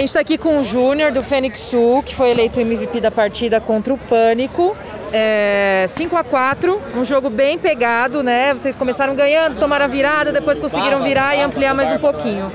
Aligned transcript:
gente 0.00 0.08
está 0.08 0.20
aqui 0.20 0.36
com 0.36 0.58
o 0.58 0.62
Júnior 0.62 1.10
do 1.10 1.22
Fênix 1.22 1.58
Sul, 1.58 2.02
que 2.02 2.14
foi 2.14 2.30
eleito 2.30 2.60
MVP 2.60 3.00
da 3.00 3.10
partida 3.10 3.60
contra 3.60 3.94
o 3.94 3.98
Pânico. 3.98 4.76
É, 5.12 5.86
5 5.88 6.16
a 6.16 6.24
4 6.24 6.82
um 6.96 7.04
jogo 7.04 7.30
bem 7.30 7.56
pegado, 7.56 8.22
né? 8.22 8.52
Vocês 8.52 8.76
começaram 8.76 9.14
ganhando, 9.14 9.58
tomaram 9.58 9.86
a 9.86 9.88
virada, 9.88 10.32
depois 10.32 10.60
conseguiram 10.60 11.02
virar 11.02 11.34
e 11.36 11.40
ampliar 11.40 11.72
mais 11.72 11.90
um 11.90 11.98
pouquinho. 11.98 12.52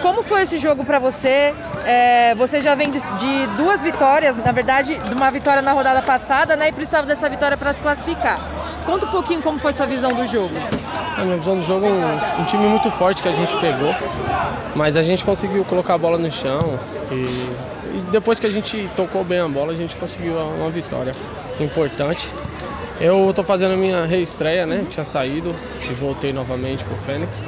Como 0.00 0.24
foi 0.24 0.42
esse 0.42 0.58
jogo 0.58 0.84
para 0.84 0.98
você? 0.98 1.54
É, 1.86 2.34
você 2.34 2.60
já 2.60 2.74
vem 2.74 2.90
de, 2.90 2.98
de, 2.98 3.46
duas 3.56 3.84
vitórias, 3.84 4.36
na 4.36 4.50
verdade, 4.50 4.96
de 4.96 5.14
uma 5.14 5.30
vitória 5.30 5.62
na 5.62 5.70
rodada 5.70 6.02
passada, 6.02 6.56
né? 6.56 6.68
E 6.68 6.72
precisava 6.72 7.06
dessa 7.06 7.28
vitória 7.28 7.56
para 7.56 7.72
se 7.72 7.80
classificar. 7.80 8.40
Conta 8.84 9.06
um 9.06 9.10
pouquinho 9.10 9.40
como 9.40 9.60
foi 9.60 9.72
sua 9.72 9.86
visão 9.86 10.12
do 10.12 10.26
jogo. 10.26 10.54
A 11.16 11.24
minha 11.24 11.36
visão 11.36 11.56
do 11.56 11.62
jogo 11.62 11.86
é 11.86 11.88
um, 11.88 12.42
um, 12.42 12.44
time 12.44 12.66
muito 12.66 12.90
forte 12.90 13.22
que 13.22 13.28
a 13.28 13.32
gente 13.32 13.54
pegou, 13.58 13.94
mas 14.74 14.96
a 14.96 15.02
gente 15.02 15.24
conseguiu 15.24 15.64
colocar 15.64 15.94
a 15.94 15.98
bola 15.98 16.16
no 16.16 16.30
chão 16.30 16.78
e, 17.10 17.14
e 17.96 18.04
depois 18.10 18.40
que 18.40 18.46
a 18.46 18.50
gente 18.50 18.90
tocou 18.96 19.22
bem 19.22 19.38
a 19.38 19.48
bola, 19.48 19.72
a 19.72 19.76
gente 19.76 19.96
conseguiu 19.96 20.34
uma 20.34 20.70
vitória 20.70 21.12
importante. 21.60 22.32
Eu 23.00 23.28
estou 23.30 23.44
fazendo 23.44 23.74
a 23.74 23.76
minha 23.76 24.04
reestreia, 24.06 24.64
né? 24.64 24.86
Tinha 24.88 25.04
saído 25.04 25.54
e 25.90 25.92
voltei 25.94 26.32
novamente 26.32 26.84
pro 26.84 26.96
Fênix. 26.98 27.44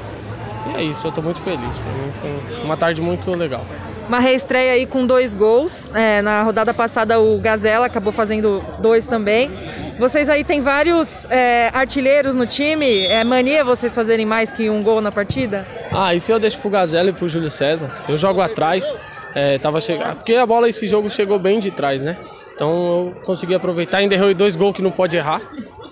E 0.66 0.76
é 0.76 0.82
isso, 0.82 1.06
eu 1.06 1.10
estou 1.10 1.23
muito 1.23 1.40
feliz. 1.40 1.80
Foi 2.20 2.65
uma 2.65 2.76
tarde 2.76 3.01
muito 3.01 3.30
legal. 3.30 3.65
Uma 4.09 4.18
reestreia 4.18 4.73
aí 4.73 4.87
com 4.87 5.06
dois 5.06 5.34
gols. 5.34 5.90
É, 5.95 6.20
na 6.20 6.42
rodada 6.42 6.74
passada 6.74 7.20
o 7.20 7.38
Gazela 7.38 7.87
acabou 7.87 8.12
fazendo 8.12 8.62
dois 8.80 9.06
também. 9.06 9.51
Vocês 9.98 10.28
aí 10.28 10.42
têm 10.44 10.60
vários 10.60 11.26
é, 11.30 11.70
artilheiros 11.72 12.34
no 12.34 12.46
time. 12.46 13.06
É 13.06 13.22
mania 13.24 13.64
vocês 13.64 13.94
fazerem 13.94 14.26
mais 14.26 14.50
que 14.50 14.68
um 14.68 14.82
gol 14.82 15.00
na 15.00 15.12
partida? 15.12 15.66
Ah, 15.92 16.14
isso 16.14 16.32
eu 16.32 16.38
deixo 16.38 16.58
pro 16.58 16.70
Gazela 16.70 17.10
e 17.10 17.12
pro 17.12 17.28
Júlio 17.28 17.50
César. 17.50 17.90
Eu 18.08 18.16
jogo 18.16 18.40
atrás. 18.40 18.94
É, 19.34 19.58
tava 19.58 19.80
chegando. 19.80 20.16
Porque 20.16 20.34
a 20.34 20.46
bola 20.46 20.68
esse 20.68 20.86
jogo 20.86 21.10
chegou 21.10 21.38
bem 21.38 21.58
de 21.58 21.70
trás, 21.70 22.02
né? 22.02 22.16
Então 22.54 22.70
eu 22.70 23.14
consegui 23.24 23.54
aproveitar, 23.54 23.98
ainda 23.98 24.14
errei 24.14 24.32
dois 24.32 24.54
gols 24.54 24.76
que 24.76 24.82
não 24.82 24.92
pode 24.92 25.16
errar. 25.16 25.40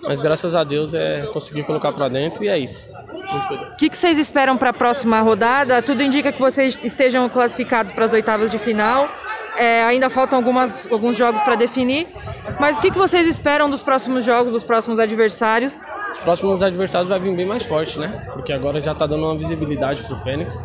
Mas 0.05 0.21
graças 0.21 0.55
a 0.55 0.63
Deus 0.63 0.95
é 0.95 1.27
consegui 1.33 1.63
colocar 1.65 1.93
para 1.93 2.09
dentro 2.09 2.45
e 2.45 2.49
é 2.49 2.59
isso. 2.59 2.87
O 3.13 3.77
que, 3.79 3.89
que 3.89 3.97
vocês 3.97 4.19
esperam 4.19 4.57
para 4.57 4.71
a 4.71 4.73
próxima 4.73 5.21
rodada? 5.21 5.81
Tudo 5.83 6.03
indica 6.03 6.31
que 6.31 6.41
vocês 6.41 6.79
estejam 6.83 7.29
classificados 7.29 7.93
para 7.93 8.05
as 8.05 8.13
oitavas 8.13 8.51
de 8.51 8.59
final. 8.59 9.09
É, 9.57 9.83
ainda 9.85 10.09
faltam 10.09 10.39
algumas, 10.39 10.91
alguns 10.91 11.17
jogos 11.17 11.41
para 11.41 11.55
definir. 11.57 12.07
Mas 12.59 12.77
o 12.77 12.81
que, 12.81 12.91
que 12.91 12.99
vocês 12.99 13.27
esperam 13.27 13.71
dos 13.71 13.83
próximos 13.83 14.25
jogos, 14.25 14.53
dos 14.53 14.65
próximos 14.65 14.99
adversários? 14.99 15.83
Os 16.13 16.19
próximos 16.19 16.63
adversários 16.63 17.09
vai 17.09 17.19
vir 17.19 17.35
bem 17.35 17.47
mais 17.47 17.65
forte, 17.65 17.99
né? 17.99 18.23
Porque 18.33 18.53
agora 18.53 18.81
já 18.81 18.93
está 18.93 19.07
dando 19.07 19.25
uma 19.25 19.37
visibilidade 19.37 20.03
para 20.03 20.15
o 20.15 20.17
Fênix. 20.17 20.61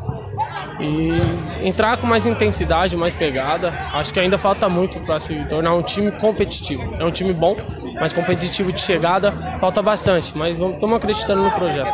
E 0.80 1.68
entrar 1.68 1.98
com 1.98 2.06
mais 2.06 2.26
intensidade, 2.26 2.96
mais 2.96 3.14
pegada. 3.14 3.74
Acho 3.94 4.14
que 4.14 4.20
ainda 4.20 4.38
falta 4.38 4.70
muito 4.70 5.00
para 5.02 5.20
se 5.20 5.34
tornar 5.46 5.74
um 5.74 5.82
time 5.82 6.12
competitivo. 6.12 6.96
É 7.00 7.04
um 7.04 7.12
time 7.12 7.34
bom, 7.34 7.56
mas 8.00 8.14
competitivo 8.14 8.72
de 8.72 8.80
chegada 8.80 9.32
falta 9.60 9.82
bastante. 9.82 10.38
Mas 10.38 10.58
estamos 10.60 10.98
acreditando 10.98 11.44
no 11.44 11.52
projeto. 11.52 11.92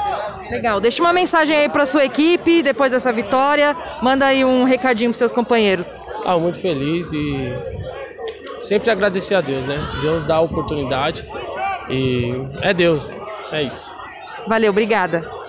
Legal. 0.49 0.79
Deixa 0.81 1.01
uma 1.01 1.13
mensagem 1.13 1.55
aí 1.55 1.69
para 1.69 1.85
sua 1.85 2.03
equipe 2.03 2.61
depois 2.61 2.91
dessa 2.91 3.13
vitória. 3.13 3.75
Manda 4.01 4.25
aí 4.25 4.43
um 4.43 4.65
recadinho 4.65 5.11
para 5.11 5.17
seus 5.17 5.31
companheiros. 5.31 5.99
Ah, 6.25 6.37
muito 6.37 6.59
feliz 6.59 7.11
e 7.13 7.53
sempre 8.67 8.89
agradecer 8.89 9.35
a 9.35 9.41
Deus, 9.41 9.65
né? 9.65 9.77
Deus 10.01 10.25
dá 10.25 10.35
a 10.35 10.41
oportunidade 10.41 11.25
e 11.89 12.33
é 12.61 12.73
Deus, 12.73 13.09
é 13.51 13.63
isso. 13.63 13.89
Valeu, 14.47 14.71
obrigada. 14.71 15.42